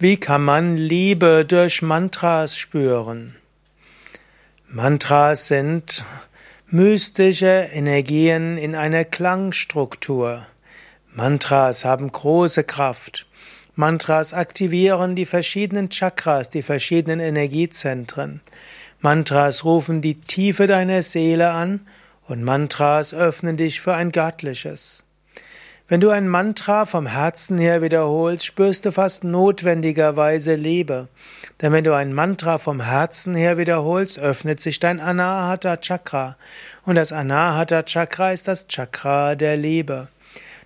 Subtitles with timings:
[0.00, 3.34] Wie kann man Liebe durch Mantras spüren?
[4.68, 6.04] Mantras sind
[6.70, 10.46] mystische Energien in einer Klangstruktur.
[11.12, 13.26] Mantras haben große Kraft.
[13.74, 18.40] Mantras aktivieren die verschiedenen Chakras, die verschiedenen Energiezentren.
[19.00, 21.88] Mantras rufen die Tiefe deiner Seele an
[22.28, 25.02] und Mantras öffnen dich für ein Göttliches.
[25.90, 31.08] Wenn du ein Mantra vom Herzen her wiederholst, spürst du fast notwendigerweise Liebe.
[31.62, 36.36] Denn wenn du ein Mantra vom Herzen her wiederholst, öffnet sich dein Anahata Chakra.
[36.84, 40.08] Und das Anahata Chakra ist das Chakra der Liebe.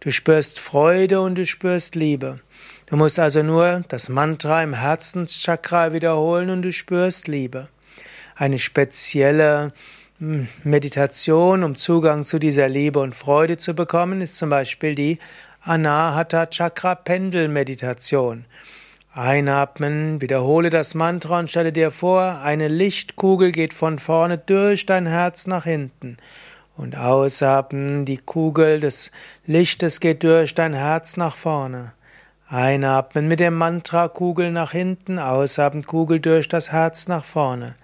[0.00, 2.40] Du spürst Freude und du spürst Liebe.
[2.86, 7.68] Du musst also nur das Mantra im Herzenschakra wiederholen und du spürst Liebe.
[8.36, 9.74] Eine spezielle
[10.64, 15.18] Meditation, um Zugang zu dieser Liebe und Freude zu bekommen, ist zum Beispiel die
[15.62, 18.44] Anahata Chakra Pendel Meditation.
[19.14, 25.06] Einatmen, wiederhole das Mantra und stelle dir vor, eine Lichtkugel geht von vorne durch dein
[25.06, 26.18] Herz nach hinten.
[26.76, 29.12] Und ausatmen, die Kugel des
[29.46, 31.94] Lichtes geht durch dein Herz nach vorne.
[32.46, 37.74] Einatmen mit dem Mantra Kugel nach hinten, ausatmen Kugel durch das Herz nach vorne.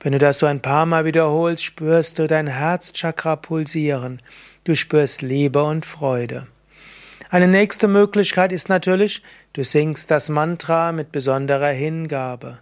[0.00, 4.20] Wenn du das so ein paar Mal wiederholst, spürst du dein Herzchakra pulsieren.
[4.64, 6.46] Du spürst Liebe und Freude.
[7.30, 9.22] Eine nächste Möglichkeit ist natürlich,
[9.54, 12.60] du singst das Mantra mit besonderer Hingabe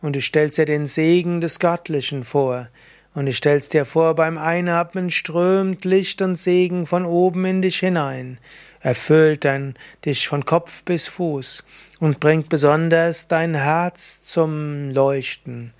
[0.00, 2.68] und du stellst dir den Segen des Göttlichen vor
[3.14, 7.78] und du stellst dir vor, beim Einatmen strömt Licht und Segen von oben in dich
[7.78, 8.38] hinein,
[8.80, 9.74] erfüllt dein,
[10.04, 11.64] dich von Kopf bis Fuß
[12.00, 15.72] und bringt besonders dein Herz zum Leuchten.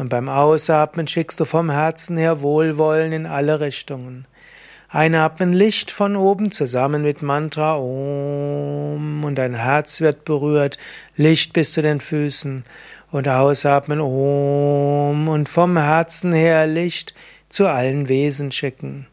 [0.00, 4.24] Und beim Ausatmen schickst du vom Herzen her Wohlwollen in alle Richtungen.
[4.88, 10.78] Einatmen Licht von oben zusammen mit Mantra Om und dein Herz wird berührt,
[11.16, 12.64] Licht bis zu den Füßen
[13.10, 17.12] und ausatmen Om und vom Herzen her Licht
[17.50, 19.06] zu allen Wesen schicken.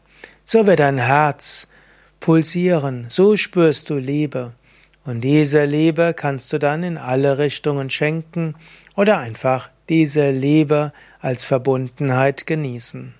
[0.46, 1.68] So wird dein Herz
[2.18, 4.54] pulsieren, so spürst du Liebe.
[5.08, 8.56] Und diese Liebe kannst du dann in alle Richtungen schenken
[8.94, 13.14] oder einfach diese Liebe als Verbundenheit genießen.